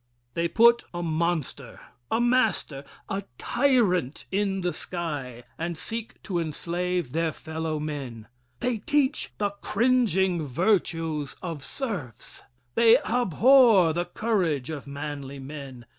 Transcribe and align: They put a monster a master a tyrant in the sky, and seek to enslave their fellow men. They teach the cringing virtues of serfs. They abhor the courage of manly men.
They 0.33 0.47
put 0.47 0.83
a 0.95 1.03
monster 1.03 1.79
a 2.09 2.19
master 2.19 2.83
a 3.07 3.21
tyrant 3.37 4.25
in 4.31 4.61
the 4.61 4.73
sky, 4.73 5.43
and 5.59 5.77
seek 5.77 6.23
to 6.23 6.39
enslave 6.39 7.11
their 7.11 7.31
fellow 7.31 7.79
men. 7.79 8.25
They 8.61 8.79
teach 8.79 9.31
the 9.37 9.51
cringing 9.61 10.41
virtues 10.47 11.35
of 11.43 11.63
serfs. 11.63 12.41
They 12.73 12.97
abhor 12.97 13.93
the 13.93 14.05
courage 14.05 14.71
of 14.71 14.87
manly 14.87 15.37
men. 15.37 15.85